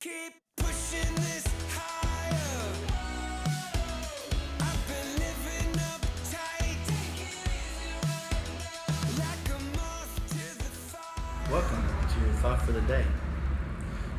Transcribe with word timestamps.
Keep 0.00 0.32
pushing 0.56 1.14
this. 1.16 1.44
Welcome 11.50 11.82
to 12.12 12.20
your 12.20 12.34
thought 12.34 12.62
for 12.62 12.70
the 12.70 12.80
day. 12.82 13.04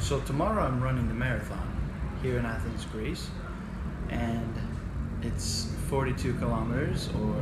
So, 0.02 0.20
tomorrow 0.20 0.65
I'm 0.65 0.84
running 0.84 1.07
the 1.07 1.13
marathon 1.13 1.73
here 2.21 2.38
in 2.38 2.46
Athens, 2.46 2.84
Greece, 2.91 3.30
and 4.09 4.54
it's 5.21 5.71
42 5.88 6.34
kilometers 6.34 7.07
or 7.09 7.38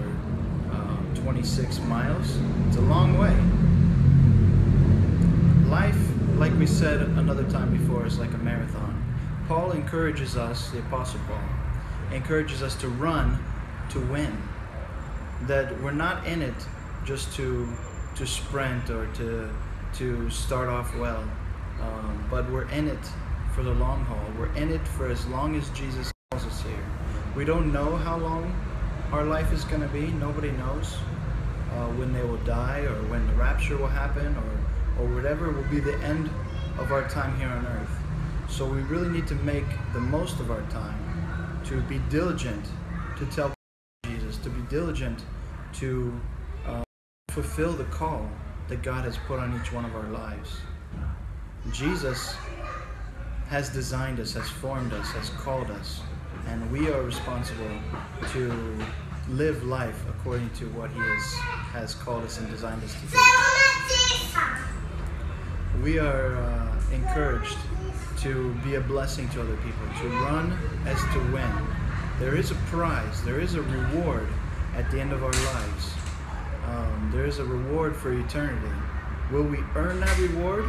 um, 0.75 1.11
26 1.15 1.79
miles. 1.79 2.37
It's 2.67 2.77
a 2.77 2.81
long 2.81 3.17
way. 3.17 3.35
Life, 5.71 5.97
like 6.35 6.53
we 6.59 6.66
said 6.77 7.01
another 7.01 7.43
time 7.49 7.75
before, 7.75 8.05
is 8.05 8.19
like 8.19 8.31
a 8.35 8.37
marathon. 8.37 9.03
Paul 9.47 9.71
encourages 9.71 10.37
us, 10.37 10.69
the 10.69 10.77
Apostle 10.77 11.19
Paul, 11.27 11.41
encourages 12.13 12.61
us 12.61 12.75
to 12.75 12.87
run 12.87 13.43
to 13.89 13.99
win. 13.99 14.37
That 15.47 15.81
we're 15.81 15.89
not 15.89 16.27
in 16.27 16.43
it 16.43 16.53
just 17.03 17.33
to 17.37 17.67
to 18.15 18.27
sprint 18.27 18.91
or 18.91 19.07
to 19.13 19.49
to 19.95 20.29
start 20.29 20.69
off 20.69 20.95
well, 20.97 21.23
um, 21.81 22.27
but 22.29 22.47
we're 22.51 22.69
in 22.69 22.87
it 22.87 23.05
for 23.55 23.63
the 23.63 23.73
long 23.73 24.05
haul. 24.05 24.31
We're 24.37 24.53
in 24.53 24.69
it 24.69 24.87
for 24.87 25.07
as 25.07 25.25
long 25.25 25.55
as 25.55 25.71
Jesus 25.71 26.11
calls 26.29 26.45
us 26.45 26.61
here. 26.61 26.85
We 27.35 27.43
don't 27.43 27.73
know 27.73 27.95
how 27.95 28.19
long 28.19 28.53
our 29.11 29.23
life 29.23 29.51
is 29.51 29.63
going 29.63 29.81
to 29.81 29.87
be. 29.87 30.11
Nobody 30.11 30.51
knows 30.51 30.93
uh, 31.73 31.87
when 31.97 32.13
they 32.13 32.21
will 32.21 32.43
die 32.45 32.81
or 32.81 33.01
when 33.09 33.25
the 33.25 33.33
rapture 33.33 33.77
will 33.77 33.87
happen 33.87 34.35
or 34.37 35.03
or 35.03 35.07
whatever 35.07 35.51
will 35.51 35.69
be 35.71 35.79
the 35.79 35.97
end 35.99 36.29
of 36.77 36.91
our 36.91 37.07
time 37.09 37.37
here 37.37 37.49
on 37.49 37.65
earth. 37.65 37.99
So 38.49 38.65
we 38.65 38.81
really 38.81 39.09
need 39.09 39.27
to 39.27 39.35
make 39.35 39.65
the 39.93 39.99
most 39.99 40.39
of 40.39 40.51
our 40.51 40.61
time 40.69 41.61
to 41.65 41.81
be 41.81 41.99
diligent 42.09 42.65
to 43.17 43.25
tell 43.27 43.53
Jesus, 44.05 44.37
to 44.37 44.49
be 44.49 44.61
diligent 44.69 45.23
to 45.73 46.19
uh, 46.65 46.83
fulfill 47.29 47.73
the 47.73 47.83
call 47.85 48.29
that 48.67 48.83
God 48.83 49.05
has 49.05 49.17
put 49.27 49.39
on 49.39 49.59
each 49.59 49.71
one 49.71 49.85
of 49.85 49.95
our 49.95 50.09
lives. 50.09 50.57
Jesus 51.71 52.35
has 53.49 53.69
designed 53.69 54.19
us, 54.19 54.33
has 54.33 54.49
formed 54.49 54.93
us, 54.93 55.11
has 55.11 55.29
called 55.31 55.69
us, 55.71 56.01
and 56.47 56.71
we 56.71 56.89
are 56.89 57.01
responsible 57.01 57.69
to 58.31 58.77
live 59.29 59.63
life 59.63 60.05
according 60.09 60.49
to 60.51 60.65
what 60.69 60.89
He 60.91 60.99
has, 60.99 61.33
has 61.73 61.95
called 61.95 62.23
us 62.23 62.37
and 62.39 62.49
designed 62.49 62.83
us 62.83 62.93
to 62.93 63.07
do 63.07 63.17
we 65.83 65.99
are 65.99 66.35
uh, 66.35 66.66
encouraged 66.91 67.57
to 68.19 68.53
be 68.63 68.75
a 68.75 68.81
blessing 68.81 69.29
to 69.29 69.41
other 69.41 69.57
people, 69.57 69.87
to 70.01 70.09
run 70.09 70.57
as 70.85 70.99
to 71.13 71.19
win. 71.31 71.51
There 72.19 72.35
is 72.35 72.51
a 72.51 72.55
prize, 72.71 73.23
there 73.23 73.39
is 73.39 73.53
a 73.55 73.61
reward 73.61 74.27
at 74.75 74.89
the 74.91 74.99
end 74.99 75.13
of 75.13 75.23
our 75.23 75.31
lives. 75.31 75.93
Um, 76.65 77.11
there 77.13 77.25
is 77.25 77.39
a 77.39 77.45
reward 77.45 77.95
for 77.95 78.11
eternity. 78.11 78.75
Will 79.31 79.43
we 79.43 79.59
earn 79.75 79.99
that 79.99 80.17
reward? 80.17 80.65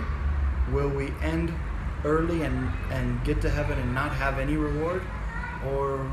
Will 0.73 0.89
we 0.89 1.11
end 1.23 1.53
early 2.05 2.43
and, 2.43 2.71
and 2.91 3.25
get 3.25 3.41
to 3.43 3.51
heaven 3.51 3.79
and 3.79 3.95
not 3.95 4.13
have 4.13 4.39
any 4.39 4.57
reward? 4.57 5.03
Or 5.67 6.11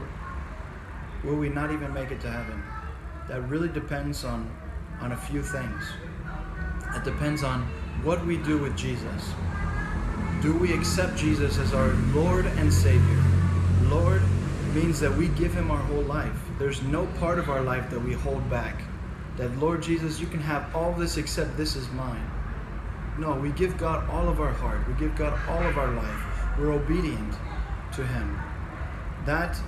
will 1.24 1.36
we 1.36 1.50
not 1.50 1.72
even 1.72 1.94
make 1.94 2.12
it 2.12 2.22
to 2.22 2.32
heaven? 2.32 2.64
That 3.28 3.42
really 3.50 3.70
depends 3.70 4.24
on, 4.24 4.50
on 5.02 5.12
a 5.12 5.18
few 5.18 5.42
things. 5.42 5.84
It 6.96 7.04
depends 7.04 7.44
on 7.44 7.64
what 8.04 8.26
we 8.26 8.38
do 8.38 8.58
with 8.58 8.78
Jesus. 8.78 9.34
Do 10.46 10.54
we 10.54 10.74
accept 10.74 11.18
Jesus 11.18 11.58
as 11.58 11.74
our 11.74 11.92
Lord 12.14 12.46
and 12.46 12.72
Savior? 12.72 13.24
Lord 13.86 14.22
means 14.76 15.00
that 15.00 15.12
we 15.12 15.30
give 15.30 15.52
Him 15.52 15.72
our 15.72 15.80
whole 15.80 16.04
life. 16.04 16.38
There's 16.60 16.84
no 16.84 17.08
part 17.20 17.40
of 17.40 17.50
our 17.50 17.62
life 17.62 17.90
that 17.90 18.00
we 18.00 18.14
hold 18.14 18.48
back. 18.48 18.84
That, 19.38 19.58
Lord 19.58 19.82
Jesus, 19.82 20.20
you 20.20 20.28
can 20.28 20.40
have 20.40 20.76
all 20.76 20.94
this 20.94 21.18
except 21.18 21.58
this 21.58 21.76
is 21.76 21.90
mine. 21.94 22.30
No, 23.18 23.34
we 23.34 23.50
give 23.54 23.76
God 23.80 24.08
all 24.08 24.30
of 24.30 24.40
our 24.40 24.52
heart. 24.52 24.88
We 24.88 24.94
give 25.00 25.16
God 25.16 25.34
all 25.50 25.64
of 25.64 25.80
our 25.80 25.92
life. 25.94 26.60
We're 26.60 26.74
obedient 26.74 27.34
to 27.96 28.06
Him. 28.06 28.40
That 29.26 29.60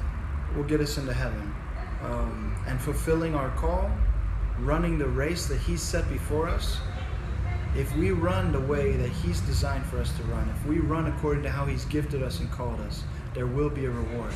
will 0.55 0.65
get 0.65 0.79
us 0.79 0.99
into 0.99 1.11
heaven. 1.11 1.55
Um, 2.03 2.55
and 2.67 2.79
fulfilling 2.79 3.33
our 3.33 3.49
call, 3.55 3.89
running 4.59 4.99
the 4.99 5.07
race 5.07 5.47
that 5.47 5.57
He 5.57 5.75
set 5.75 6.07
before 6.07 6.47
us, 6.47 6.77
if 7.77 7.95
we 7.95 8.09
run 8.09 8.51
the 8.51 8.59
way 8.59 8.93
that 8.93 9.09
He's 9.09 9.39
designed 9.41 9.85
for 9.85 9.99
us 9.99 10.11
to 10.17 10.23
run, 10.23 10.49
if 10.49 10.65
we 10.65 10.79
run 10.79 11.05
according 11.07 11.43
to 11.43 11.51
how 11.51 11.65
He's 11.65 11.85
gifted 11.85 12.23
us 12.23 12.39
and 12.39 12.51
called 12.51 12.79
us, 12.81 13.03
there 13.35 13.45
will 13.45 13.69
be 13.69 13.85
a 13.85 13.89
reward. 13.89 14.33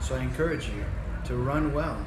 So 0.00 0.14
I 0.14 0.20
encourage 0.20 0.68
you 0.68 0.84
to 1.24 1.36
run 1.36 1.74
well, 1.74 1.98